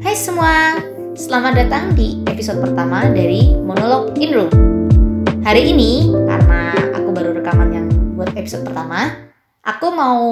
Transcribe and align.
Hai 0.00 0.16
semua, 0.16 0.80
selamat 1.12 1.52
datang 1.52 1.92
di 1.92 2.24
episode 2.24 2.64
pertama 2.64 3.04
dari 3.12 3.52
Monolog 3.52 4.16
in 4.16 4.32
Room. 4.32 4.48
Hari 5.44 5.68
ini, 5.68 6.08
karena 6.24 6.72
aku 6.96 7.12
baru 7.12 7.36
rekaman 7.36 7.68
yang 7.68 7.86
buat 8.16 8.32
episode 8.32 8.64
pertama, 8.64 9.28
aku 9.60 9.92
mau 9.92 10.24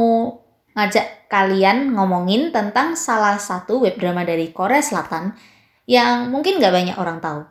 ngajak 0.72 1.28
kalian 1.28 1.92
ngomongin 1.92 2.48
tentang 2.48 2.96
salah 2.96 3.36
satu 3.36 3.84
web 3.84 4.00
drama 4.00 4.24
dari 4.24 4.48
Korea 4.48 4.80
Selatan 4.80 5.36
yang 5.84 6.32
mungkin 6.32 6.56
gak 6.56 6.72
banyak 6.72 6.96
orang 6.96 7.20
tahu. 7.20 7.44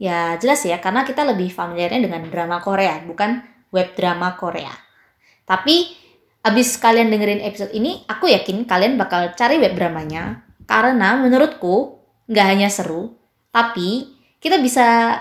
Ya 0.00 0.40
jelas 0.40 0.64
ya, 0.64 0.80
karena 0.80 1.04
kita 1.04 1.28
lebih 1.28 1.52
familiarnya 1.52 2.00
dengan 2.00 2.24
drama 2.32 2.64
Korea, 2.64 3.04
bukan 3.04 3.44
web 3.68 3.92
drama 3.92 4.32
Korea. 4.40 4.72
Tapi 5.44 5.92
abis 6.40 6.80
kalian 6.80 7.12
dengerin 7.12 7.44
episode 7.44 7.76
ini, 7.76 8.00
aku 8.08 8.32
yakin 8.32 8.64
kalian 8.64 8.96
bakal 8.96 9.36
cari 9.36 9.60
web 9.60 9.76
dramanya. 9.76 10.48
Karena 10.70 11.18
menurutku, 11.18 11.98
nggak 12.30 12.46
hanya 12.46 12.70
seru, 12.70 13.18
tapi 13.50 14.06
kita 14.38 14.62
bisa 14.62 15.18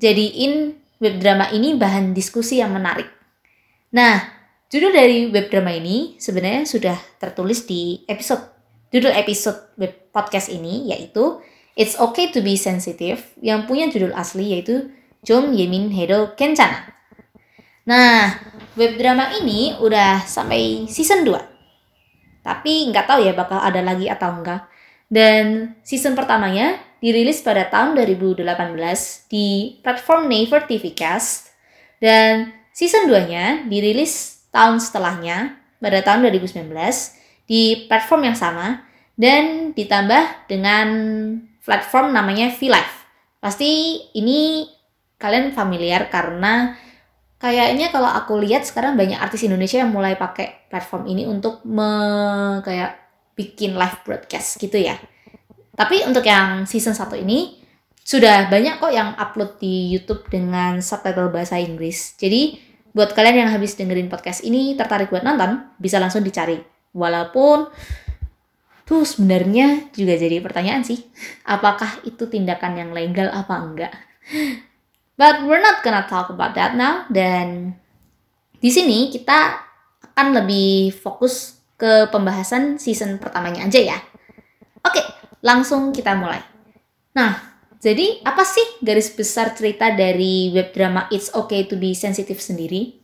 jadiin 0.00 0.80
web 0.96 1.20
drama 1.20 1.52
ini 1.52 1.76
bahan 1.76 2.16
diskusi 2.16 2.64
yang 2.64 2.72
menarik. 2.72 3.04
Nah, 3.92 4.24
judul 4.72 4.96
dari 4.96 5.28
web 5.28 5.52
drama 5.52 5.76
ini 5.76 6.16
sebenarnya 6.16 6.64
sudah 6.64 6.96
tertulis 7.20 7.68
di 7.68 8.00
episode 8.08 8.48
judul 8.88 9.12
episode 9.12 9.76
web 9.76 10.08
podcast 10.08 10.48
ini 10.48 10.88
yaitu 10.88 11.36
It's 11.76 11.96
Okay 12.00 12.32
to 12.32 12.40
be 12.40 12.56
Sensitive 12.56 13.20
yang 13.44 13.68
punya 13.68 13.92
judul 13.92 14.16
asli 14.16 14.56
yaitu 14.56 14.88
Jom 15.20 15.52
Yemin 15.52 15.92
Hedo 15.92 16.32
Kencana. 16.32 16.96
Nah, 17.84 18.40
web 18.80 18.96
drama 18.96 19.36
ini 19.36 19.76
udah 19.76 20.24
sampai 20.24 20.88
season 20.88 21.28
2. 21.28 21.51
Tapi 22.42 22.90
nggak 22.90 23.06
tahu 23.06 23.22
ya 23.22 23.32
bakal 23.32 23.62
ada 23.62 23.78
lagi 23.80 24.10
atau 24.10 24.34
enggak. 24.34 24.66
Dan 25.06 25.76
season 25.86 26.18
pertamanya 26.18 26.78
dirilis 26.98 27.42
pada 27.42 27.66
tahun 27.70 27.98
2018 27.98 28.46
di 29.30 29.78
platform 29.82 30.30
Naver 30.30 30.66
TV 30.66 30.94
Cast. 30.94 31.54
Dan 32.02 32.50
season 32.74 33.06
2-nya 33.06 33.66
dirilis 33.70 34.46
tahun 34.50 34.82
setelahnya 34.82 35.58
pada 35.78 35.98
tahun 36.02 36.26
2019 36.30 36.70
di 37.46 37.86
platform 37.90 38.30
yang 38.30 38.38
sama 38.38 38.86
dan 39.18 39.74
ditambah 39.74 40.48
dengan 40.50 40.88
platform 41.62 42.14
namanya 42.14 42.50
V-Live. 42.54 42.96
Pasti 43.42 43.98
ini 44.14 44.66
kalian 45.18 45.54
familiar 45.54 46.10
karena 46.10 46.74
kayaknya 47.42 47.90
kalau 47.90 48.06
aku 48.06 48.38
lihat 48.38 48.62
sekarang 48.62 48.94
banyak 48.94 49.18
artis 49.18 49.42
Indonesia 49.42 49.82
yang 49.82 49.90
mulai 49.90 50.14
pakai 50.14 50.70
platform 50.70 51.10
ini 51.10 51.26
untuk 51.26 51.66
me, 51.66 51.90
kayak 52.62 53.02
bikin 53.34 53.74
live 53.74 53.98
broadcast 54.06 54.62
gitu 54.62 54.78
ya. 54.78 54.94
Tapi 55.74 56.06
untuk 56.06 56.22
yang 56.22 56.62
season 56.70 56.94
1 56.94 57.18
ini 57.26 57.58
sudah 58.06 58.46
banyak 58.46 58.78
kok 58.78 58.94
yang 58.94 59.18
upload 59.18 59.58
di 59.58 59.90
YouTube 59.90 60.30
dengan 60.30 60.78
subtitle 60.78 61.34
bahasa 61.34 61.58
Inggris. 61.58 62.14
Jadi 62.14 62.62
buat 62.94 63.10
kalian 63.10 63.46
yang 63.46 63.50
habis 63.50 63.74
dengerin 63.74 64.06
podcast 64.06 64.46
ini 64.46 64.78
tertarik 64.78 65.10
buat 65.10 65.26
nonton, 65.26 65.74
bisa 65.82 65.98
langsung 65.98 66.22
dicari. 66.22 66.62
Walaupun 66.94 67.66
tuh 68.86 69.02
sebenarnya 69.02 69.90
juga 69.96 70.14
jadi 70.14 70.38
pertanyaan 70.38 70.86
sih, 70.86 71.02
apakah 71.48 72.04
itu 72.06 72.28
tindakan 72.30 72.78
yang 72.78 72.90
legal 72.94 73.32
apa 73.34 73.54
enggak? 73.58 73.92
But 75.16 75.44
we're 75.44 75.62
not 75.62 75.84
gonna 75.84 76.08
talk 76.08 76.32
about 76.32 76.56
that 76.56 76.74
now. 76.74 77.06
Dan 77.12 77.76
di 78.58 78.70
sini 78.72 79.12
kita 79.12 79.60
akan 80.12 80.44
lebih 80.44 80.92
fokus 80.92 81.60
ke 81.76 82.08
pembahasan 82.08 82.78
season 82.78 83.18
pertamanya 83.18 83.66
aja 83.66 83.80
ya. 83.80 83.98
Oke, 84.86 85.02
langsung 85.42 85.90
kita 85.90 86.14
mulai. 86.14 86.42
Nah, 87.12 87.52
jadi 87.82 88.22
apa 88.22 88.46
sih 88.46 88.62
garis 88.78 89.10
besar 89.10 89.52
cerita 89.58 89.90
dari 89.90 90.54
web 90.54 90.70
drama 90.70 91.10
It's 91.10 91.34
Okay 91.34 91.66
to 91.66 91.74
be 91.74 91.98
Sensitive 91.98 92.38
sendiri? 92.38 93.02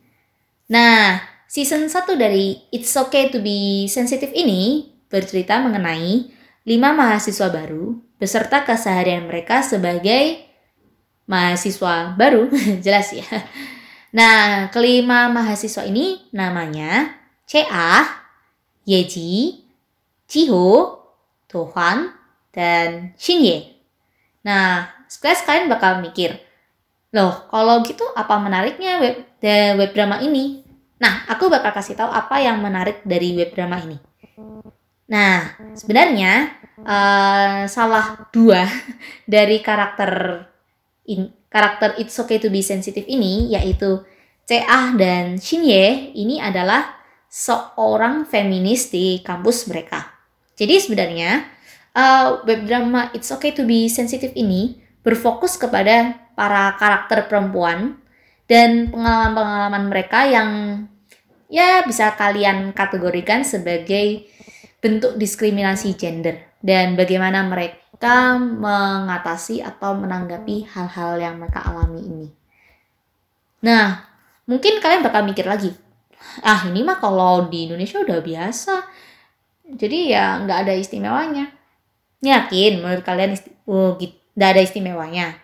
Nah, 0.71 1.19
season 1.51 1.91
1 1.91 2.15
dari 2.15 2.57
It's 2.71 2.95
Okay 2.95 3.35
to 3.35 3.43
be 3.43 3.91
Sensitive 3.91 4.31
ini 4.33 4.95
bercerita 5.11 5.59
mengenai 5.59 6.31
lima 6.69 6.93
mahasiswa 6.93 7.49
baru 7.51 7.99
beserta 8.21 8.63
keseharian 8.63 9.27
mereka 9.27 9.65
sebagai 9.65 10.48
mahasiswa 11.29 12.17
baru, 12.17 12.49
jelas 12.85 13.13
ya. 13.13 13.29
Nah, 14.17 14.73
kelima 14.73 15.29
mahasiswa 15.29 15.85
ini 15.85 16.33
namanya 16.33 17.13
CA, 17.45 18.25
Yeji, 18.89 19.61
Jiho, 20.25 20.97
Tohan, 21.45 22.17
dan 22.49 23.13
Shinye. 23.21 23.77
Nah, 24.43 24.89
sekarang 25.07 25.45
kalian 25.45 25.69
bakal 25.69 25.93
mikir, 26.01 26.41
loh 27.13 27.49
kalau 27.53 27.85
gitu 27.85 28.05
apa 28.17 28.41
menariknya 28.41 28.97
web, 29.01 29.17
web 29.77 29.91
drama 29.93 30.25
ini? 30.25 30.65
Nah, 30.99 31.29
aku 31.29 31.53
bakal 31.53 31.71
kasih 31.77 31.95
tahu 31.95 32.11
apa 32.11 32.41
yang 32.41 32.59
menarik 32.65 33.05
dari 33.05 33.37
web 33.37 33.53
drama 33.53 33.77
ini. 33.85 34.01
Nah, 35.09 35.57
sebenarnya 35.73 36.53
uh, 36.85 37.65
salah 37.65 38.29
dua 38.29 38.65
dari 39.29 39.61
karakter 39.65 40.45
in, 41.09 41.33
karakter 41.49 41.97
It's 41.97 42.15
Okay 42.21 42.39
to 42.39 42.53
be 42.53 42.61
Sensitive 42.61 43.09
ini 43.09 43.51
yaitu 43.51 44.05
CA 44.45 44.93
dan 44.95 45.41
Shinye 45.41 46.13
ini 46.13 46.39
adalah 46.39 47.01
seorang 47.29 48.25
feminis 48.29 48.93
di 48.93 49.21
kampus 49.25 49.69
mereka. 49.69 50.09
Jadi 50.57 50.81
sebenarnya 50.81 51.45
uh, 51.97 52.45
web 52.45 52.69
drama 52.69 53.09
It's 53.17 53.33
Okay 53.33 53.57
to 53.57 53.65
be 53.65 53.89
Sensitive 53.89 54.37
ini 54.37 54.81
berfokus 55.01 55.57
kepada 55.57 56.29
para 56.37 56.77
karakter 56.77 57.27
perempuan 57.27 57.97
dan 58.49 58.93
pengalaman-pengalaman 58.93 59.85
mereka 59.89 60.25
yang 60.29 60.51
ya 61.49 61.85
bisa 61.85 62.13
kalian 62.17 62.77
kategorikan 62.77 63.45
sebagai 63.45 64.29
bentuk 64.79 65.17
diskriminasi 65.19 65.97
gender 65.97 66.39
dan 66.63 66.95
bagaimana 66.95 67.45
mereka 67.45 67.88
mereka 67.99 68.39
mengatasi 68.39 69.59
atau 69.59 69.91
menanggapi 69.99 70.71
hal-hal 70.71 71.19
yang 71.19 71.35
mereka 71.43 71.67
alami 71.67 72.07
ini. 72.07 72.29
Nah, 73.67 74.07
mungkin 74.47 74.79
kalian 74.79 75.03
bakal 75.03 75.27
mikir 75.27 75.43
lagi, 75.43 75.75
ah 76.47 76.63
ini 76.71 76.87
mah 76.87 77.03
kalau 77.03 77.51
di 77.51 77.67
Indonesia 77.67 77.99
udah 77.99 78.23
biasa, 78.23 78.87
jadi 79.67 79.99
ya 80.15 80.25
nggak 80.47 80.59
ada 80.63 80.79
istimewanya. 80.79 81.51
Yakin 82.23 82.79
menurut 82.79 83.03
kalian 83.03 83.35
isti 83.35 83.51
oh, 83.67 83.99
nggak 83.99 84.51
ada 84.55 84.63
istimewanya? 84.63 85.35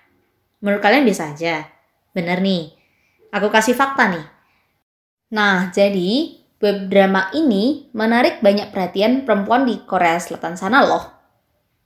Menurut 0.63 0.79
kalian 0.79 1.03
biasa 1.03 1.35
aja? 1.35 1.67
Bener 2.15 2.39
nih, 2.39 2.71
aku 3.35 3.51
kasih 3.51 3.75
fakta 3.75 4.15
nih. 4.15 4.27
Nah, 5.35 5.75
jadi 5.75 6.39
web 6.63 6.87
drama 6.87 7.35
ini 7.35 7.91
menarik 7.91 8.39
banyak 8.39 8.71
perhatian 8.71 9.27
perempuan 9.27 9.67
di 9.67 9.83
Korea 9.83 10.23
Selatan 10.23 10.55
sana 10.55 10.87
loh. 10.87 11.14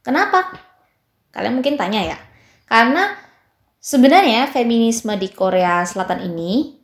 Kenapa? 0.02 0.54
Kalian 1.34 1.60
mungkin 1.60 1.76
tanya 1.78 2.02
ya. 2.02 2.18
Karena 2.68 3.16
sebenarnya 3.78 4.50
feminisme 4.50 5.14
di 5.16 5.28
Korea 5.32 5.84
Selatan 5.84 6.24
ini 6.24 6.78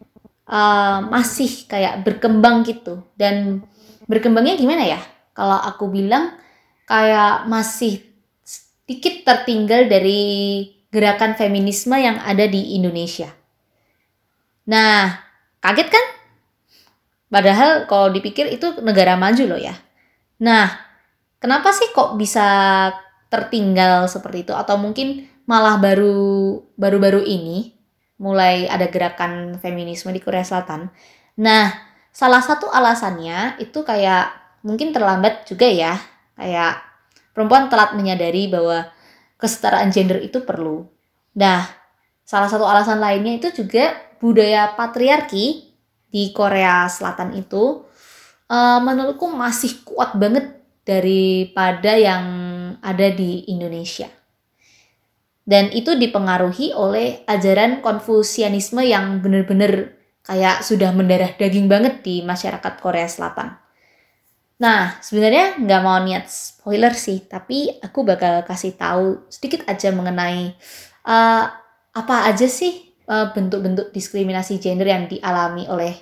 uh, 0.48 1.04
masih 1.08 1.68
kayak 1.68 2.04
berkembang 2.04 2.64
gitu. 2.64 3.04
Dan 3.16 3.64
berkembangnya 4.08 4.56
gimana 4.56 4.84
ya? 4.84 5.00
Kalau 5.34 5.58
aku 5.58 5.90
bilang 5.90 6.36
kayak 6.86 7.48
masih 7.50 8.04
sedikit 8.44 9.24
tertinggal 9.24 9.88
dari 9.88 10.22
gerakan 10.92 11.34
feminisme 11.34 11.96
yang 11.98 12.22
ada 12.22 12.46
di 12.46 12.78
Indonesia. 12.78 13.32
Nah, 14.70 15.10
kaget 15.58 15.88
kan? 15.90 16.06
Padahal 17.32 17.90
kalau 17.90 18.14
dipikir 18.14 18.46
itu 18.46 18.78
negara 18.78 19.18
maju 19.18 19.56
loh 19.56 19.58
ya. 19.58 19.74
Nah, 20.38 20.70
kenapa 21.42 21.74
sih 21.74 21.90
kok 21.90 22.14
bisa 22.14 22.46
tertinggal 23.34 24.06
seperti 24.06 24.46
itu 24.46 24.54
atau 24.54 24.78
mungkin 24.78 25.26
malah 25.50 25.82
baru 25.82 26.62
baru-baru 26.78 27.26
ini 27.26 27.74
mulai 28.22 28.70
ada 28.70 28.86
gerakan 28.86 29.58
feminisme 29.58 30.14
di 30.14 30.22
Korea 30.22 30.46
Selatan. 30.46 30.94
Nah, 31.42 31.74
salah 32.14 32.38
satu 32.38 32.70
alasannya 32.70 33.58
itu 33.58 33.82
kayak 33.82 34.30
mungkin 34.62 34.94
terlambat 34.94 35.50
juga 35.50 35.66
ya. 35.66 35.98
Kayak 36.38 36.78
perempuan 37.34 37.66
telat 37.66 37.98
menyadari 37.98 38.46
bahwa 38.46 38.86
kesetaraan 39.34 39.90
gender 39.90 40.22
itu 40.22 40.46
perlu. 40.46 40.86
Nah, 41.34 41.66
salah 42.22 42.46
satu 42.46 42.62
alasan 42.62 43.02
lainnya 43.02 43.42
itu 43.42 43.50
juga 43.50 43.92
budaya 44.22 44.72
patriarki 44.78 45.74
di 46.08 46.30
Korea 46.30 46.86
Selatan 46.86 47.34
itu 47.34 47.82
uh, 48.46 48.78
menurutku 48.78 49.26
masih 49.34 49.82
kuat 49.82 50.14
banget 50.14 50.54
daripada 50.86 51.98
yang 51.98 52.24
ada 52.80 53.10
di 53.12 53.46
Indonesia. 53.50 54.08
Dan 55.44 55.68
itu 55.76 55.92
dipengaruhi 55.92 56.72
oleh 56.72 57.20
ajaran 57.28 57.84
konfusianisme 57.84 58.80
yang 58.80 59.20
benar-benar 59.20 59.92
kayak 60.24 60.64
sudah 60.64 60.88
mendarah 60.96 61.36
daging 61.36 61.68
banget 61.68 62.00
di 62.00 62.24
masyarakat 62.24 62.80
Korea 62.80 63.04
Selatan. 63.04 63.52
Nah, 64.56 64.96
sebenarnya 65.04 65.60
nggak 65.60 65.82
mau 65.84 66.00
niat 66.00 66.24
spoiler 66.30 66.96
sih, 66.96 67.28
tapi 67.28 67.68
aku 67.84 68.08
bakal 68.08 68.40
kasih 68.48 68.72
tahu 68.72 69.28
sedikit 69.28 69.68
aja 69.68 69.92
mengenai 69.92 70.56
uh, 71.04 71.44
apa 71.92 72.16
aja 72.24 72.48
sih 72.48 72.96
bentuk 73.04 73.60
bentuk-bentuk 73.60 73.92
diskriminasi 73.92 74.56
gender 74.64 74.88
yang 74.88 75.04
dialami 75.04 75.68
oleh 75.68 75.92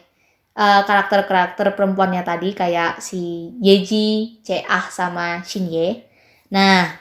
karakter 0.54 1.26
karakter-karakter 1.26 1.66
perempuannya 1.74 2.22
tadi 2.22 2.52
kayak 2.52 3.00
si 3.00 3.50
Yeji, 3.58 4.38
Ah 4.68 4.86
sama 4.92 5.40
Shinye. 5.42 6.11
Nah, 6.52 6.92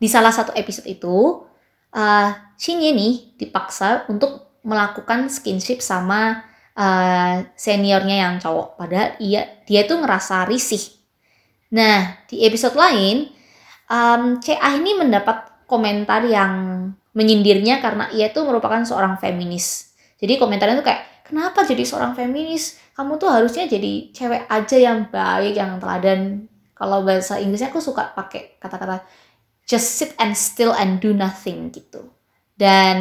di 0.00 0.08
salah 0.08 0.32
satu 0.32 0.56
episode 0.56 0.88
itu 0.88 1.44
uh, 1.92 2.30
Shinye 2.56 2.96
nih 2.96 3.36
dipaksa 3.36 4.08
untuk 4.08 4.60
melakukan 4.64 5.28
skinship 5.28 5.80
sama 5.84 6.44
uh, 6.76 7.44
seniornya 7.56 8.16
yang 8.28 8.34
cowok. 8.40 8.76
Padahal 8.76 9.16
ia 9.20 9.64
dia 9.64 9.88
tuh 9.88 10.00
ngerasa 10.04 10.44
risih. 10.48 10.82
Nah 11.72 12.24
di 12.28 12.44
episode 12.44 12.76
lain 12.76 13.32
um, 13.88 14.42
CA 14.42 14.74
ini 14.76 14.96
mendapat 14.98 15.66
komentar 15.66 16.22
yang 16.26 16.52
menyindirnya 17.16 17.80
karena 17.80 18.12
ia 18.12 18.28
tuh 18.30 18.44
merupakan 18.44 18.84
seorang 18.84 19.16
feminis. 19.16 19.96
Jadi 20.20 20.36
komentarnya 20.36 20.80
tuh 20.80 20.86
kayak 20.86 21.26
kenapa 21.28 21.64
jadi 21.64 21.82
seorang 21.86 22.12
feminis? 22.12 22.76
Kamu 22.96 23.20
tuh 23.20 23.28
harusnya 23.28 23.68
jadi 23.68 24.12
cewek 24.12 24.48
aja 24.48 24.76
yang 24.76 25.08
baik 25.08 25.54
yang 25.56 25.76
teladan 25.80 26.48
kalau 26.76 27.02
bahasa 27.02 27.40
Inggrisnya 27.40 27.72
aku 27.72 27.80
suka 27.80 28.12
pakai 28.12 28.60
kata-kata 28.60 29.02
just 29.64 29.96
sit 29.96 30.12
and 30.20 30.36
still 30.36 30.76
and 30.76 31.00
do 31.00 31.16
nothing 31.16 31.72
gitu 31.72 32.12
dan 32.54 32.98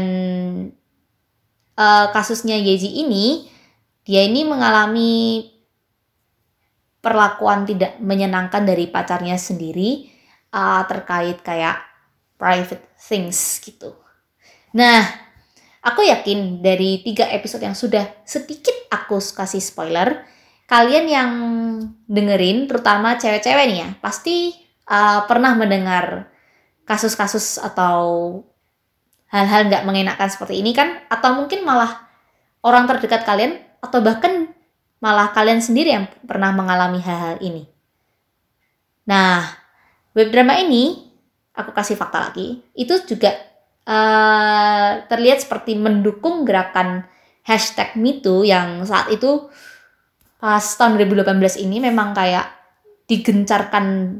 uh, 1.75 2.07
kasusnya 2.15 2.55
Yeji 2.55 3.03
ini 3.05 3.51
dia 4.07 4.23
ini 4.25 4.47
mengalami 4.47 5.45
perlakuan 7.05 7.69
tidak 7.69 8.01
menyenangkan 8.01 8.65
dari 8.65 8.89
pacarnya 8.89 9.37
sendiri 9.37 10.09
uh, 10.49 10.81
terkait 10.89 11.45
kayak 11.45 11.77
private 12.33 12.97
things 12.97 13.61
gitu. 13.61 13.93
Nah, 14.73 15.05
aku 15.85 16.01
yakin 16.01 16.65
dari 16.65 17.05
tiga 17.05 17.29
episode 17.29 17.61
yang 17.61 17.77
sudah 17.77 18.25
sedikit 18.25 18.73
aku 18.89 19.21
kasih 19.21 19.61
spoiler, 19.61 20.25
kalian 20.65 21.05
yang 21.05 21.31
dengerin, 22.09 22.65
terutama 22.65 23.17
cewek-cewek 23.17 23.65
nih 23.69 23.79
ya, 23.85 23.89
pasti 24.01 24.53
uh, 24.89 25.25
pernah 25.29 25.53
mendengar 25.53 26.29
kasus-kasus 26.85 27.57
atau 27.61 28.41
hal-hal 29.29 29.69
nggak 29.69 29.85
mengenakan 29.85 30.29
seperti 30.29 30.61
ini 30.61 30.73
kan? 30.73 31.01
Atau 31.09 31.37
mungkin 31.37 31.65
malah 31.65 32.05
orang 32.65 32.89
terdekat 32.89 33.25
kalian 33.25 33.61
atau 33.81 34.01
bahkan 34.01 34.49
malah 34.97 35.29
kalian 35.33 35.61
sendiri 35.61 35.93
yang 35.93 36.09
pernah 36.25 36.49
mengalami 36.49 36.97
hal-hal 36.97 37.37
ini. 37.45 37.69
Nah, 39.05 39.45
web 40.17 40.33
drama 40.33 40.57
ini 40.57 40.97
aku 41.53 41.69
kasih 41.77 41.93
fakta 41.93 42.25
lagi, 42.31 42.65
itu 42.73 42.93
juga 43.05 43.37
uh, 43.85 45.05
terlihat 45.05 45.45
seperti 45.45 45.77
mendukung 45.77 46.41
gerakan 46.41 47.05
hashtag 47.45 47.93
MeToo 47.93 48.41
yang 48.41 48.81
saat 48.81 49.13
itu 49.13 49.45
pas 50.39 50.61
tahun 50.61 50.99
2018 50.99 51.63
ini 51.63 51.79
memang 51.79 52.13
kayak 52.13 52.47
digencarkan 53.05 54.17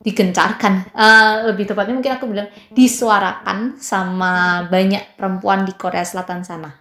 digencarkan 0.00 0.96
uh, 0.96 1.44
lebih 1.52 1.68
tepatnya 1.68 1.92
mungkin 1.92 2.14
aku 2.16 2.24
bilang 2.24 2.48
disuarakan 2.72 3.76
sama 3.76 4.64
banyak 4.72 5.20
perempuan 5.20 5.68
di 5.68 5.76
Korea 5.76 6.00
Selatan 6.00 6.40
sana. 6.40 6.72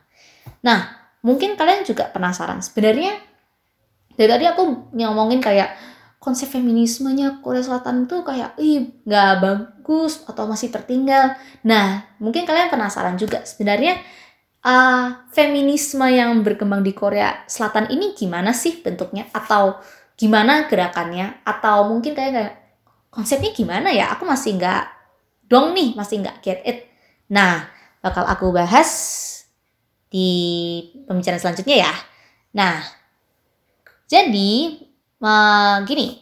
Nah, 0.63 0.79
mungkin 1.19 1.59
kalian 1.59 1.83
juga 1.83 2.07
penasaran 2.07 2.63
sebenarnya 2.63 3.19
dari 4.15 4.27
tadi 4.27 4.45
aku 4.47 4.91
ngomongin 4.95 5.43
kayak 5.43 5.75
konsep 6.19 6.51
feminismenya 6.51 7.39
Korea 7.39 7.63
Selatan 7.63 8.03
tuh 8.07 8.27
kayak 8.27 8.59
ih 8.59 9.03
nggak 9.07 9.31
bagus 9.39 10.27
atau 10.27 10.43
masih 10.47 10.67
tertinggal. 10.67 11.39
Nah 11.63 12.03
mungkin 12.19 12.43
kalian 12.43 12.67
penasaran 12.67 13.15
juga 13.15 13.47
sebenarnya 13.47 13.95
uh, 14.63 15.27
feminisme 15.31 16.05
yang 16.09 16.41
berkembang 16.43 16.83
di 16.83 16.91
Korea 16.95 17.43
Selatan 17.45 17.91
ini 17.91 18.15
gimana 18.15 18.51
sih 18.55 18.79
bentuknya 18.79 19.27
atau 19.31 19.79
gimana 20.19 20.67
gerakannya 20.67 21.43
atau 21.47 21.87
mungkin 21.87 22.11
kayak 22.15 22.33
kayak 22.35 22.53
konsepnya 23.09 23.51
gimana 23.55 23.89
ya? 23.93 24.11
Aku 24.15 24.27
masih 24.27 24.59
nggak 24.59 24.83
dong 25.49 25.73
nih 25.73 25.95
masih 25.95 26.21
nggak 26.23 26.43
get 26.43 26.59
it. 26.67 26.89
Nah 27.31 27.67
bakal 27.99 28.23
aku 28.27 28.51
bahas 28.55 28.89
di 30.09 30.29
pembicaraan 31.05 31.39
selanjutnya 31.39 31.85
ya. 31.85 31.93
Nah, 32.57 32.81
jadi 34.09 34.81
uh, 35.21 35.85
gini, 35.85 36.17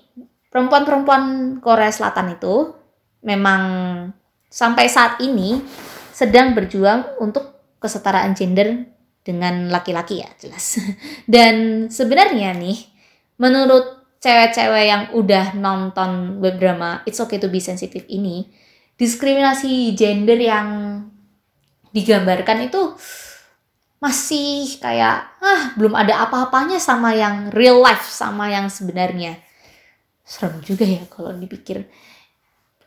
perempuan-perempuan 0.52 1.58
Korea 1.64 1.92
Selatan 1.92 2.36
itu 2.36 2.76
memang 3.24 3.64
sampai 4.52 4.92
saat 4.92 5.24
ini 5.24 5.64
sedang 6.12 6.52
berjuang 6.52 7.16
untuk 7.24 7.57
kesetaraan 7.88 8.36
gender 8.36 8.98
dengan 9.28 9.68
laki-laki 9.68 10.24
ya 10.24 10.30
jelas. 10.40 10.80
Dan 11.34 11.88
sebenarnya 11.92 12.56
nih, 12.56 12.80
menurut 13.36 14.16
cewek-cewek 14.24 14.86
yang 14.88 15.04
udah 15.12 15.52
nonton 15.60 16.40
web 16.40 16.56
drama 16.56 17.04
It's 17.04 17.20
Okay 17.20 17.36
to 17.40 17.52
Be 17.52 17.60
Sensitive 17.60 18.08
ini, 18.08 18.48
diskriminasi 18.96 19.92
gender 20.00 20.40
yang 20.40 20.68
digambarkan 21.92 22.72
itu 22.72 22.96
masih 23.98 24.78
kayak 24.78 25.42
ah 25.42 25.74
belum 25.74 25.98
ada 25.98 26.30
apa-apanya 26.30 26.78
sama 26.78 27.18
yang 27.18 27.50
real 27.52 27.82
life 27.82 28.08
sama 28.08 28.48
yang 28.48 28.72
sebenarnya. 28.72 29.42
Serem 30.28 30.60
juga 30.64 30.88
ya 30.88 31.04
kalau 31.12 31.36
dipikir. 31.36 31.88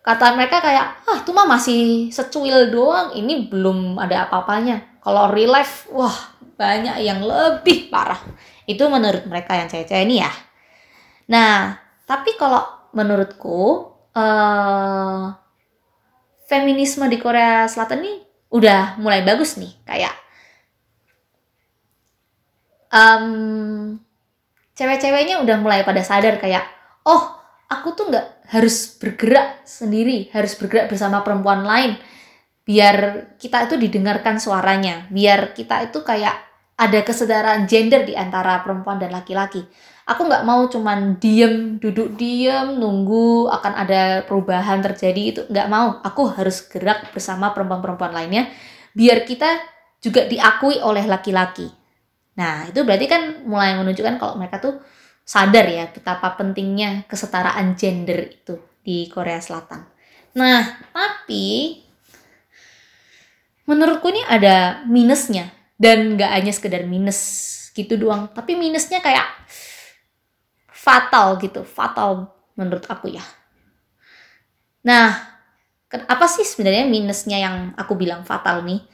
Kata 0.01 0.33
mereka 0.33 0.65
kayak 0.65 1.05
ah 1.05 1.19
itu 1.21 1.31
mah 1.37 1.45
masih 1.45 2.09
secuil 2.09 2.73
doang 2.73 3.13
ini 3.13 3.51
belum 3.53 4.01
ada 4.01 4.25
apa-apanya 4.25 4.90
kalau 5.01 5.33
real 5.33 5.53
life 5.53 5.89
wah 5.93 6.15
banyak 6.61 7.01
yang 7.05 7.25
lebih 7.25 7.89
parah. 7.89 8.21
Itu 8.69 8.87
menurut 8.93 9.25
mereka 9.27 9.57
yang 9.57 9.69
cewek-cewek 9.69 10.05
ini 10.05 10.21
ya. 10.21 10.33
Nah 11.33 11.81
tapi 12.05 12.37
kalau 12.37 12.63
menurutku 12.93 13.91
uh, 14.15 15.25
feminisme 16.51 17.07
di 17.07 17.19
Korea 17.23 17.71
Selatan 17.71 18.03
ini 18.03 18.15
udah 18.51 18.99
mulai 18.99 19.23
bagus 19.23 19.55
nih 19.63 19.71
kayak 19.87 20.15
um, 22.91 23.95
cewek-ceweknya 24.75 25.39
udah 25.39 25.57
mulai 25.63 25.87
pada 25.87 26.03
sadar 26.03 26.43
kayak 26.43 26.67
oh 27.07 27.39
aku 27.71 27.95
tuh 27.95 28.11
nggak 28.11 28.51
harus 28.51 28.99
bergerak 28.99 29.63
sendiri 29.63 30.27
harus 30.35 30.59
bergerak 30.59 30.91
bersama 30.91 31.23
perempuan 31.23 31.63
lain 31.63 31.95
biar 32.65 32.97
kita 33.41 33.67
itu 33.67 33.75
didengarkan 33.81 34.37
suaranya 34.37 35.09
biar 35.11 35.57
kita 35.57 35.91
itu 35.91 36.05
kayak 36.05 36.51
ada 36.81 37.05
kesedaran 37.05 37.69
gender 37.69 38.09
di 38.09 38.17
antara 38.17 38.65
perempuan 38.65 38.97
dan 38.97 39.13
laki-laki. 39.13 39.61
Aku 40.09 40.25
nggak 40.25 40.49
mau 40.49 40.65
cuman 40.67 41.21
diem 41.21 41.77
duduk 41.77 42.17
diem 42.17 42.73
nunggu 42.81 43.53
akan 43.53 43.73
ada 43.77 44.25
perubahan 44.25 44.81
terjadi 44.81 45.23
itu 45.23 45.41
nggak 45.53 45.69
mau. 45.69 46.01
Aku 46.01 46.33
harus 46.33 46.65
gerak 46.65 47.13
bersama 47.13 47.53
perempuan-perempuan 47.53 48.17
lainnya 48.17 48.49
biar 48.97 49.29
kita 49.29 49.61
juga 50.01 50.25
diakui 50.25 50.81
oleh 50.81 51.05
laki-laki. 51.05 51.69
Nah, 52.41 52.65
itu 52.73 52.81
berarti 52.81 53.05
kan 53.05 53.45
mulai 53.45 53.77
menunjukkan 53.77 54.17
kalau 54.17 54.41
mereka 54.41 54.57
tuh 54.59 54.81
sadar 55.21 55.69
ya 55.69 55.85
betapa 55.93 56.33
pentingnya 56.41 57.05
kesetaraan 57.05 57.77
gender 57.77 58.33
itu 58.33 58.57
di 58.81 59.05
Korea 59.13 59.39
Selatan. 59.39 59.85
Nah, 60.41 60.65
tapi 60.97 61.77
menurutku 63.71 64.11
ini 64.11 64.27
ada 64.27 64.83
minusnya. 64.91 65.55
Dan 65.81 66.19
nggak 66.19 66.29
hanya 66.29 66.53
sekedar 66.53 66.85
minus 66.85 67.19
gitu 67.73 67.97
doang, 67.97 68.29
tapi 68.35 68.59
minusnya 68.59 69.01
kayak 69.01 69.25
fatal 70.69 71.41
gitu, 71.41 71.65
fatal 71.65 72.37
menurut 72.59 72.85
aku 72.85 73.09
ya. 73.09 73.25
Nah, 74.85 75.17
apa 75.89 76.27
sih 76.29 76.45
sebenarnya 76.45 76.85
minusnya 76.85 77.41
yang 77.41 77.57
aku 77.81 77.97
bilang 77.97 78.29
fatal 78.29 78.61
nih? 78.61 78.85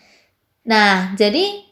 Nah, 0.67 1.15
jadi 1.19 1.63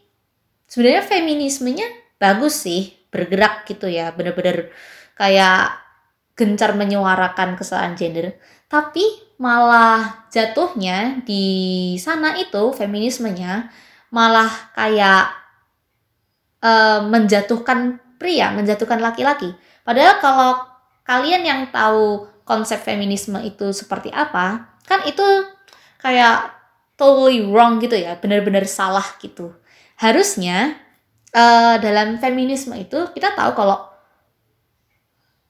sebenarnya 0.67 1.03
feminismenya 1.07 2.19
bagus 2.19 2.67
sih. 2.67 2.95
Bergerak 3.15 3.67
gitu 3.71 3.87
ya. 3.87 4.11
Bener-bener 4.11 4.75
kayak 5.15 5.79
gencar 6.35 6.75
menyuarakan 6.75 7.55
kesalahan 7.55 7.95
gender 7.95 8.35
tapi 8.75 9.07
malah 9.39 10.27
jatuhnya 10.35 11.23
di 11.23 11.95
sana 11.95 12.35
itu 12.35 12.75
feminismenya 12.75 13.71
malah 14.11 14.51
kayak 14.75 15.31
uh, 16.59 17.07
menjatuhkan 17.07 18.03
pria 18.19 18.51
menjatuhkan 18.51 18.99
laki-laki. 18.99 19.55
Padahal 19.87 20.19
kalau 20.19 20.51
kalian 21.07 21.47
yang 21.47 21.61
tahu 21.71 22.27
konsep 22.43 22.83
feminisme 22.83 23.39
itu 23.47 23.71
seperti 23.71 24.11
apa 24.11 24.75
kan 24.91 25.07
itu 25.07 25.23
kayak 26.03 26.51
totally 26.99 27.47
wrong 27.47 27.79
gitu 27.79 27.95
ya 27.95 28.19
bener-bener 28.19 28.67
salah 28.67 29.07
gitu. 29.23 29.55
Harusnya 30.03 30.75
uh, 31.31 31.79
dalam 31.79 32.19
feminisme 32.19 32.75
itu 32.75 33.07
kita 33.15 33.39
tahu 33.39 33.55
kalau 33.55 33.94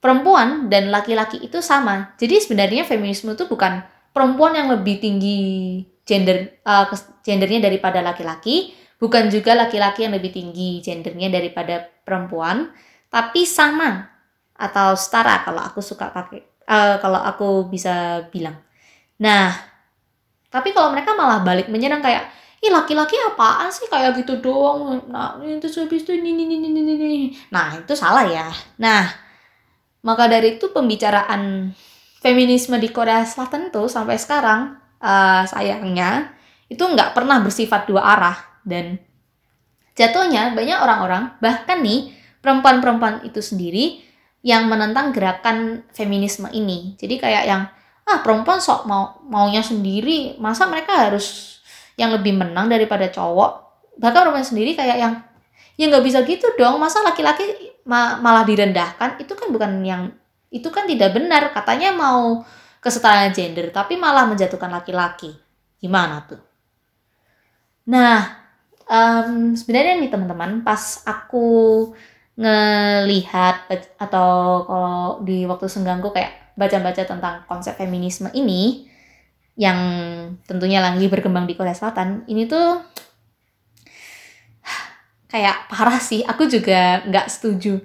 perempuan 0.05 0.69
dan 0.69 0.93
laki-laki 0.93 1.41
itu 1.41 1.65
sama. 1.65 2.13
Jadi 2.21 2.37
sebenarnya 2.37 2.85
feminisme 2.85 3.33
itu 3.33 3.49
bukan 3.49 3.81
perempuan 4.13 4.53
yang 4.53 4.69
lebih 4.69 5.01
tinggi 5.01 5.81
gender 6.05 6.61
uh, 6.61 6.85
gendernya 7.25 7.65
daripada 7.65 8.05
laki-laki, 8.05 8.77
bukan 9.01 9.33
juga 9.33 9.57
laki-laki 9.57 10.05
yang 10.05 10.13
lebih 10.13 10.29
tinggi 10.29 10.77
gendernya 10.85 11.33
daripada 11.33 11.81
perempuan, 12.05 12.69
tapi 13.09 13.49
sama 13.49 14.05
atau 14.53 14.93
setara 14.93 15.41
kalau 15.41 15.65
aku 15.65 15.81
suka 15.81 16.13
pakai 16.13 16.45
uh, 16.69 17.01
kalau 17.01 17.17
aku 17.25 17.65
bisa 17.73 18.29
bilang. 18.29 18.61
Nah, 19.17 19.57
tapi 20.53 20.69
kalau 20.69 20.93
mereka 20.93 21.17
malah 21.17 21.41
balik 21.41 21.65
menyerang 21.65 22.05
kayak 22.05 22.29
ih 22.61 22.69
laki-laki 22.69 23.17
apaan 23.25 23.69
sih 23.69 23.85
kayak 23.85 24.17
gitu 24.17 24.41
doang 24.41 25.05
nah 25.05 25.37
itu 25.45 25.69
habis 25.69 26.01
itu 26.01 26.17
ini 26.17 26.33
ini 26.33 26.57
ini 26.57 26.81
ini 26.81 27.29
nah 27.53 27.77
itu 27.77 27.93
salah 27.93 28.25
ya 28.25 28.49
nah 28.81 29.24
maka 30.05 30.29
dari 30.29 30.61
itu 30.61 30.69
pembicaraan 30.69 31.73
feminisme 32.21 32.77
di 32.77 32.93
Korea 32.93 33.25
Selatan 33.25 33.73
tuh 33.73 33.89
sampai 33.89 34.21
sekarang 34.21 34.77
uh, 35.01 35.43
sayangnya 35.49 36.37
itu 36.69 36.81
nggak 36.81 37.17
pernah 37.17 37.41
bersifat 37.41 37.89
dua 37.89 38.05
arah 38.05 38.37
dan 38.61 39.01
jatuhnya 39.97 40.53
banyak 40.53 40.77
orang-orang 40.77 41.33
bahkan 41.41 41.81
nih 41.81 42.13
perempuan-perempuan 42.45 43.25
itu 43.25 43.41
sendiri 43.41 44.05
yang 44.45 44.69
menentang 44.69 45.09
gerakan 45.09 45.81
feminisme 45.89 46.45
ini. 46.53 46.93
Jadi 47.01 47.17
kayak 47.17 47.43
yang 47.49 47.65
ah 48.05 48.21
perempuan 48.21 48.61
sok 48.61 48.85
mau 48.85 49.17
maunya 49.25 49.65
sendiri, 49.65 50.37
masa 50.37 50.69
mereka 50.69 51.09
harus 51.09 51.57
yang 51.97 52.13
lebih 52.13 52.37
menang 52.37 52.69
daripada 52.69 53.09
cowok? 53.09 53.65
Bahkan 53.97 54.21
perempuan 54.21 54.45
sendiri 54.45 54.77
kayak 54.77 54.97
yang 55.01 55.13
ya 55.81 55.89
nggak 55.89 56.05
bisa 56.05 56.21
gitu 56.21 56.53
dong, 56.61 56.77
masa 56.77 57.01
laki-laki 57.01 57.64
ma 57.85 58.17
malah 58.19 58.43
direndahkan 58.43 59.21
itu 59.21 59.33
kan 59.37 59.53
bukan 59.53 59.71
yang 59.85 60.11
itu 60.49 60.67
kan 60.73 60.89
tidak 60.89 61.13
benar. 61.13 61.53
Katanya 61.53 61.93
mau 61.93 62.41
kesetaraan 62.81 63.33
gender 63.33 63.69
tapi 63.73 63.97
malah 63.97 64.25
menjatuhkan 64.29 64.69
laki-laki. 64.69 65.33
Gimana 65.81 66.25
tuh? 66.25 66.41
Nah 67.89 68.45
um, 68.89 69.53
sebenarnya 69.53 70.01
nih 70.01 70.11
teman-teman 70.11 70.61
pas 70.65 71.05
aku 71.05 71.89
ngelihat 72.35 73.71
atau 73.95 74.63
kalau 74.67 75.23
di 75.23 75.47
waktu 75.47 75.71
senggangku 75.71 76.11
kayak 76.11 76.55
baca-baca 76.59 77.03
tentang 77.07 77.47
konsep 77.47 77.79
feminisme 77.79 78.27
ini 78.35 78.91
yang 79.55 79.79
tentunya 80.43 80.83
lagi 80.83 81.07
berkembang 81.07 81.47
di 81.47 81.55
Korea 81.55 81.71
Selatan 81.71 82.27
ini 82.27 82.43
tuh 82.43 82.83
kayak 85.35 85.67
parah 85.67 85.99
sih 85.99 86.23
aku 86.23 86.47
juga 86.47 87.03
nggak 87.03 87.27
setuju 87.27 87.83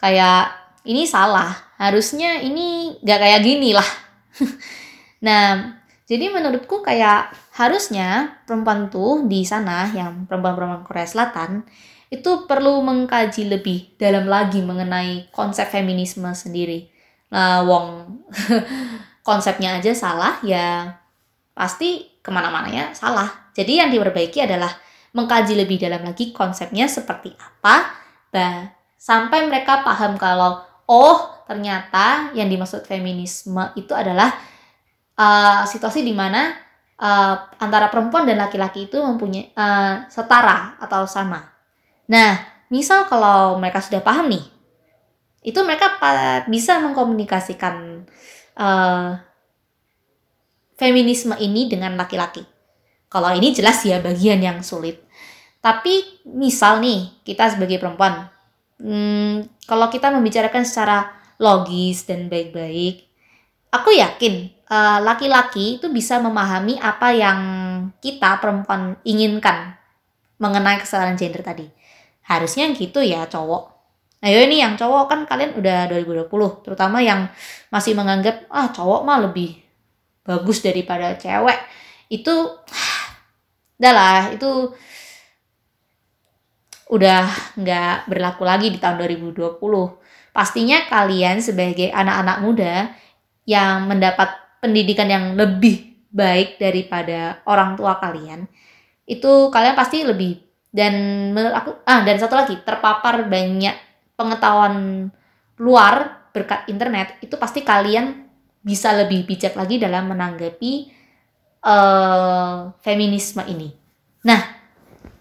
kayak 0.00 0.48
ini 0.88 1.04
salah 1.04 1.52
harusnya 1.76 2.40
ini 2.40 2.96
nggak 3.04 3.20
kayak 3.20 3.40
gini 3.44 3.76
lah 3.76 3.84
nah 5.26 5.76
jadi 6.08 6.32
menurutku 6.32 6.80
kayak 6.80 7.36
harusnya 7.60 8.40
perempuan 8.48 8.88
tuh 8.88 9.28
di 9.28 9.44
sana 9.44 9.92
yang 9.92 10.24
perempuan-perempuan 10.24 10.82
Korea 10.88 11.04
Selatan 11.04 11.68
itu 12.10 12.50
perlu 12.50 12.82
mengkaji 12.82 13.46
lebih 13.46 13.94
dalam 13.94 14.26
lagi 14.26 14.58
mengenai 14.58 15.30
konsep 15.30 15.70
feminisme 15.70 16.26
sendiri. 16.34 16.90
Nah, 17.30 17.62
wong 17.62 18.18
konsepnya 19.28 19.78
aja 19.78 19.94
salah 19.94 20.42
ya 20.42 20.98
pasti 21.54 22.10
ke 22.18 22.34
mana-mananya 22.34 22.90
salah. 22.90 23.30
Jadi 23.54 23.78
yang 23.78 23.94
diperbaiki 23.94 24.42
adalah 24.42 24.74
mengkaji 25.10 25.58
lebih 25.58 25.82
dalam 25.82 26.06
lagi 26.06 26.30
konsepnya 26.30 26.86
seperti 26.86 27.34
apa, 27.34 27.94
bah, 28.30 28.70
sampai 28.94 29.46
mereka 29.48 29.82
paham 29.82 30.14
kalau 30.20 30.62
oh 30.86 31.18
ternyata 31.50 32.30
yang 32.34 32.46
dimaksud 32.46 32.86
feminisme 32.86 33.58
itu 33.74 33.90
adalah 33.90 34.30
uh, 35.18 35.66
situasi 35.66 36.06
di 36.06 36.14
mana 36.14 36.54
uh, 37.00 37.34
antara 37.58 37.90
perempuan 37.90 38.28
dan 38.28 38.38
laki-laki 38.38 38.86
itu 38.86 39.00
mempunyai 39.00 39.50
uh, 39.56 40.06
setara 40.06 40.78
atau 40.78 41.08
sama. 41.10 41.42
Nah, 42.06 42.38
misal 42.70 43.06
kalau 43.10 43.58
mereka 43.58 43.82
sudah 43.82 44.02
paham 44.02 44.30
nih, 44.30 44.44
itu 45.40 45.58
mereka 45.64 45.96
bisa 46.46 46.78
mengkomunikasikan 46.78 48.04
uh, 48.60 49.16
feminisme 50.76 51.32
ini 51.40 51.66
dengan 51.66 51.96
laki-laki. 51.96 52.44
Kalau 53.10 53.34
ini 53.34 53.50
jelas 53.50 53.82
ya 53.82 53.98
bagian 53.98 54.38
yang 54.38 54.62
sulit. 54.62 55.02
Tapi 55.58 56.24
misal 56.30 56.78
nih 56.78 57.10
kita 57.26 57.52
sebagai 57.52 57.82
perempuan, 57.82 58.30
hmm, 58.80 59.66
kalau 59.66 59.90
kita 59.92 60.08
membicarakan 60.14 60.64
secara 60.64 61.10
logis 61.36 62.06
dan 62.06 62.30
baik-baik, 62.30 63.04
aku 63.74 63.92
yakin 63.98 64.48
eh, 64.48 64.98
laki-laki 65.02 65.74
uh, 65.74 65.76
itu 65.82 65.86
bisa 65.90 66.22
memahami 66.22 66.78
apa 66.78 67.12
yang 67.12 67.38
kita 67.98 68.38
perempuan 68.38 68.96
inginkan 69.04 69.74
mengenai 70.40 70.80
kesetaraan 70.80 71.18
gender 71.20 71.42
tadi. 71.44 71.66
Harusnya 72.24 72.70
gitu 72.72 73.02
ya 73.04 73.26
cowok. 73.26 73.62
Nah 74.20 74.28
ini 74.28 74.60
yang 74.60 74.76
cowok 74.76 75.04
kan 75.08 75.20
kalian 75.24 75.56
udah 75.56 75.88
2020, 75.92 76.64
terutama 76.64 77.00
yang 77.00 77.28
masih 77.72 77.96
menganggap 77.96 78.44
ah 78.52 78.68
cowok 78.68 79.00
mah 79.04 79.18
lebih 79.28 79.56
bagus 80.24 80.60
daripada 80.60 81.16
cewek. 81.16 81.56
Itu 82.12 82.60
udah 83.80 83.92
lah 83.96 84.20
itu 84.36 84.76
udah 86.92 87.24
nggak 87.56 88.12
berlaku 88.12 88.44
lagi 88.44 88.68
di 88.68 88.76
tahun 88.76 89.00
2020. 89.00 89.56
Pastinya 90.36 90.84
kalian 90.86 91.40
sebagai 91.40 91.88
anak-anak 91.88 92.38
muda 92.44 92.74
yang 93.48 93.88
mendapat 93.88 94.36
pendidikan 94.60 95.08
yang 95.08 95.24
lebih 95.32 95.96
baik 96.12 96.60
daripada 96.60 97.40
orang 97.48 97.74
tua 97.78 97.96
kalian, 97.96 98.44
itu 99.08 99.48
kalian 99.48 99.74
pasti 99.78 100.04
lebih 100.04 100.38
dan 100.70 100.94
aku 101.34 101.82
ah 101.82 102.04
dan 102.06 102.20
satu 102.20 102.36
lagi 102.36 102.54
terpapar 102.62 103.26
banyak 103.26 103.74
pengetahuan 104.14 105.08
luar 105.58 106.28
berkat 106.30 106.70
internet 106.70 107.18
itu 107.18 107.34
pasti 107.34 107.66
kalian 107.66 108.28
bisa 108.62 108.94
lebih 108.94 109.26
bijak 109.26 109.58
lagi 109.58 109.82
dalam 109.82 110.14
menanggapi 110.14 110.99
uh, 111.64 112.72
feminisme 112.80 113.42
ini. 113.48 113.72
Nah, 114.24 114.40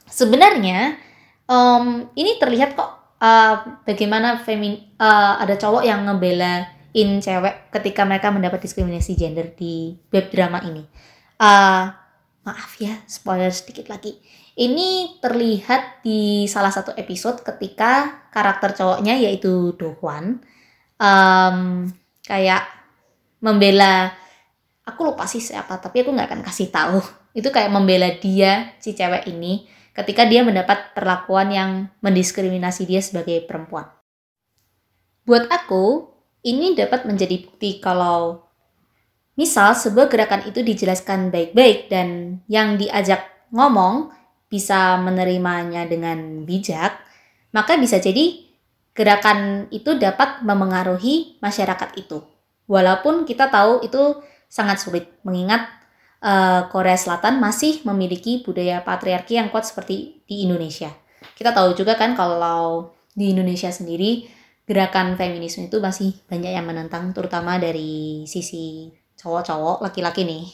sebenarnya 0.07 0.99
um, 1.47 2.07
ini 2.15 2.35
terlihat 2.39 2.75
kok 2.75 2.91
uh, 3.19 3.83
bagaimana 3.83 4.43
femin 4.43 4.95
uh, 4.99 5.39
ada 5.39 5.55
cowok 5.55 5.83
yang 5.83 6.03
ngebelain 6.07 7.21
cewek 7.23 7.71
ketika 7.71 8.03
mereka 8.03 8.33
mendapat 8.33 8.59
diskriminasi 8.63 9.15
gender 9.15 9.51
di 9.55 9.95
web 10.11 10.27
drama 10.31 10.59
ini. 10.65 10.83
Uh, 11.39 11.87
maaf 12.43 12.75
ya, 12.81 12.99
spoiler 13.07 13.51
sedikit 13.53 13.87
lagi. 13.87 14.19
Ini 14.59 15.21
terlihat 15.23 16.03
di 16.03 16.43
salah 16.51 16.67
satu 16.67 16.91
episode 16.99 17.39
ketika 17.47 18.27
karakter 18.27 18.75
cowoknya 18.75 19.15
yaitu 19.15 19.71
Dohwan 19.79 20.43
um, 20.99 21.87
kayak 22.27 22.67
membela 23.39 24.11
aku 24.89 25.13
lupa 25.13 25.29
sih 25.29 25.41
siapa 25.41 25.77
tapi 25.77 26.01
aku 26.01 26.09
nggak 26.09 26.27
akan 26.33 26.41
kasih 26.41 26.73
tahu 26.73 26.97
itu 27.39 27.49
kayak 27.53 27.69
membela 27.69 28.09
dia 28.17 28.73
si 28.81 28.97
cewek 28.97 29.29
ini 29.29 29.69
ketika 29.93 30.23
dia 30.23 30.41
mendapat 30.47 30.95
perlakuan 30.95 31.51
yang 31.51 31.71
mendiskriminasi 31.99 32.87
dia 32.87 33.03
sebagai 33.03 33.43
perempuan. 33.43 33.91
Buat 35.27 35.51
aku, 35.51 36.07
ini 36.47 36.71
dapat 36.71 37.03
menjadi 37.03 37.35
bukti 37.43 37.83
kalau 37.83 38.47
misal 39.35 39.75
sebuah 39.75 40.07
gerakan 40.07 40.47
itu 40.47 40.63
dijelaskan 40.63 41.29
baik-baik 41.29 41.91
dan 41.91 42.39
yang 42.47 42.79
diajak 42.79 43.27
ngomong 43.51 44.15
bisa 44.47 44.97
menerimanya 45.03 45.85
dengan 45.85 46.47
bijak, 46.47 46.95
maka 47.51 47.75
bisa 47.75 47.99
jadi 47.99 48.39
gerakan 48.95 49.67
itu 49.69 49.99
dapat 49.99 50.41
memengaruhi 50.47 51.37
masyarakat 51.43 51.99
itu. 51.99 52.23
Walaupun 52.71 53.27
kita 53.27 53.51
tahu 53.51 53.83
itu 53.83 54.17
sangat 54.49 54.81
sulit 54.81 55.05
mengingat 55.21 55.69
uh, 56.25 56.67
Korea 56.67 56.97
Selatan 56.97 57.37
masih 57.37 57.85
memiliki 57.85 58.41
budaya 58.41 58.81
patriarki 58.81 59.37
yang 59.37 59.53
kuat 59.53 59.69
seperti 59.69 60.25
di 60.25 60.43
Indonesia. 60.43 60.89
Kita 61.37 61.53
tahu 61.55 61.77
juga 61.77 61.95
kan 61.95 62.17
kalau 62.17 62.91
di 63.13 63.31
Indonesia 63.31 63.69
sendiri 63.71 64.27
gerakan 64.65 65.17
feminisme 65.17 65.65
itu 65.65 65.81
masih 65.81 66.13
banyak 66.29 66.53
yang 66.53 66.65
menentang 66.67 67.09
terutama 67.13 67.57
dari 67.57 68.25
sisi 68.29 68.93
cowok-cowok 69.17 69.85
laki-laki 69.85 70.25
nih. 70.25 70.45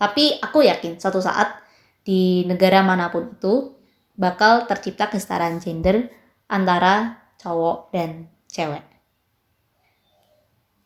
Tapi 0.00 0.40
aku 0.40 0.64
yakin 0.64 0.96
suatu 0.96 1.20
saat 1.20 1.60
di 2.00 2.48
negara 2.48 2.80
mana 2.80 3.12
pun 3.12 3.36
itu 3.36 3.76
bakal 4.16 4.64
tercipta 4.64 5.12
kesetaraan 5.12 5.60
gender 5.60 6.08
antara 6.48 7.20
cowok 7.36 7.92
dan 7.92 8.32
cewek. 8.48 8.84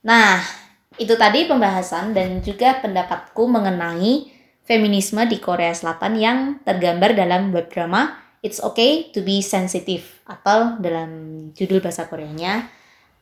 Nah, 0.05 0.64
itu 0.95 1.19
tadi 1.19 1.51
pembahasan 1.51 2.15
dan 2.15 2.39
juga 2.39 2.79
pendapatku 2.79 3.51
mengenai 3.51 4.31
feminisme 4.63 5.27
di 5.27 5.43
Korea 5.43 5.75
Selatan 5.75 6.15
yang 6.15 6.39
tergambar 6.63 7.19
dalam 7.19 7.51
web 7.51 7.67
drama 7.67 8.23
It's 8.45 8.61
Okay 8.61 9.11
to 9.17 9.25
be 9.25 9.41
Sensitive 9.41 10.05
atau 10.29 10.77
dalam 10.79 11.11
judul 11.57 11.81
bahasa 11.81 12.07
Koreanya 12.07 12.69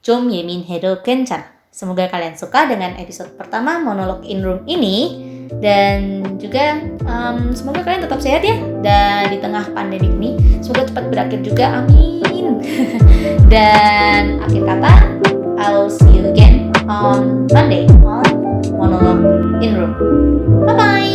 Jom 0.02 0.29
Yemin 0.29 0.67
Hedo 0.67 1.00
Kencan. 1.00 1.47
Semoga 1.73 2.11
kalian 2.11 2.37
suka 2.37 2.69
dengan 2.69 2.93
episode 3.00 3.33
pertama 3.38 3.81
monolog 3.81 4.26
in 4.26 4.45
room 4.45 4.67
ini. 4.69 5.31
Dan 5.52 6.25
juga 6.41 6.81
um, 7.05 7.52
semoga 7.52 7.85
kalian 7.85 8.09
tetap 8.09 8.21
sehat 8.25 8.41
ya 8.41 8.57
dan 8.83 9.31
di 9.31 9.38
tengah 9.38 9.69
pandemi 9.73 10.11
ini. 10.11 10.31
Semoga 10.61 10.91
cepat 10.91 11.05
berakhir 11.12 11.41
juga 11.45 11.85
amin. 11.85 12.59
Dan 13.52 14.41
akhir 14.41 14.62
kata 14.64 14.93
I'll 15.61 15.93
see 15.93 16.09
you 16.09 16.33
again. 16.33 16.72
on 16.88 17.46
Monday 17.52 17.86
on 17.86 18.24
Monologue 18.72 19.62
in 19.62 19.74
Room. 19.74 20.66
Bye 20.66 20.76
bye! 20.76 21.12